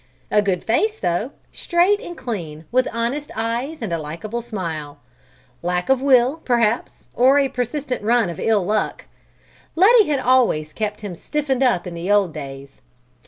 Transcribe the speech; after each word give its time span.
A 0.31 0.41
good 0.41 0.63
face, 0.63 0.97
though; 0.99 1.29
straight 1.51 1.99
and 1.99 2.17
clean, 2.17 2.65
with 2.71 2.87
honest 2.91 3.29
eyes 3.35 3.83
and 3.83 3.93
a 3.93 3.99
likable 3.99 4.41
smile. 4.41 4.97
Lack 5.61 5.89
of 5.89 6.01
will, 6.01 6.37
perhaps, 6.37 7.05
or 7.13 7.37
a 7.37 7.47
persistent 7.49 8.01
run 8.01 8.27
of 8.27 8.39
ill 8.39 8.63
luck. 8.65 9.05
Letty 9.75 10.07
had 10.07 10.17
always 10.17 10.73
kept 10.73 11.01
him 11.01 11.13
stiffened 11.13 11.61
up 11.61 11.85
in 11.85 11.93
the 11.93 12.09
old 12.09 12.33
days. 12.33 12.81